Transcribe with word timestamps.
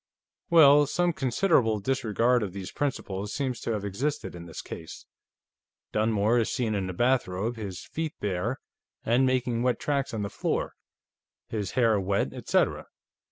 "Well, 0.49 0.87
some 0.87 1.13
considerable 1.13 1.79
disregard 1.79 2.41
of 2.41 2.53
these 2.53 2.71
principles 2.71 3.31
seems 3.31 3.59
to 3.59 3.71
have 3.73 3.85
existed 3.85 4.33
in 4.33 4.47
this 4.47 4.63
case. 4.63 5.05
Dunmore 5.91 6.39
is 6.39 6.51
seen 6.51 6.73
in 6.73 6.89
a 6.89 6.93
bathrobe, 6.93 7.55
his 7.55 7.85
feet 7.85 8.15
bare 8.19 8.59
and 9.05 9.27
making 9.27 9.61
wet 9.61 9.79
tracks 9.79 10.11
on 10.11 10.23
the 10.23 10.29
floor, 10.31 10.73
his 11.49 11.73
hair 11.73 11.99
wet, 11.99 12.33
etcetera. 12.33 12.87